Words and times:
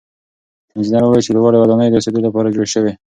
انجنیر 0.75 1.03
وویل 1.03 1.21
چې 1.25 1.31
لوړې 1.35 1.57
ودانۍ 1.59 1.87
د 1.89 1.95
اوسېدو 1.97 2.25
لپاره 2.27 2.53
جوړې 2.55 2.69
سوې. 2.75 2.93